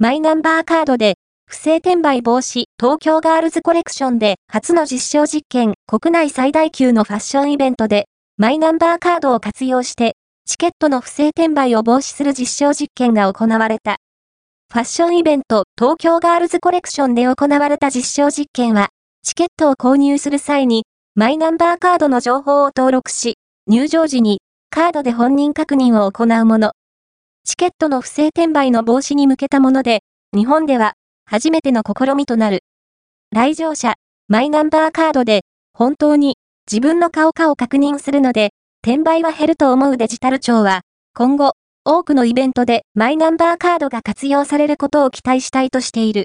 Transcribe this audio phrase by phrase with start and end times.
[0.00, 1.14] マイナンバーカードで、
[1.48, 8.04] 不正転売防止東京ガールズコレクションで初の実証実験国内最大級のファッションイベントで
[8.36, 10.12] マイナンバーカードを活用して
[10.44, 13.96] チケットの不正転売を防止する実証実験が行われた。
[14.72, 18.90] ファッションイベント東京ガールズコレクションで行われた実証実験は
[19.24, 20.84] チケットを購入する際に
[21.16, 23.34] マイナンバーカードの情報を登録し
[23.66, 26.77] 入場時にカードで本人確認を行うもの。
[27.48, 30.02] チケットの不正転売の防止に向けたもので、
[30.36, 30.92] 日本では
[31.24, 32.60] 初めての試みとなる。
[33.34, 33.94] 来場者、
[34.28, 36.36] マイナンバーカードで、本当に
[36.70, 38.50] 自分の顔かを確認するので、
[38.86, 40.82] 転売は減ると思うデジタル庁は、
[41.14, 41.52] 今後、
[41.86, 46.16] 多くのイベントでマイナンバーカードが活用されることを期待したいとしている。